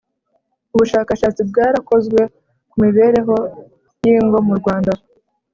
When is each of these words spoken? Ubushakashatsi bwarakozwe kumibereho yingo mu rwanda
Ubushakashatsi 0.75 1.41
bwarakozwe 1.49 2.19
kumibereho 2.69 3.35
yingo 4.03 4.37
mu 4.47 4.53
rwanda 4.59 4.93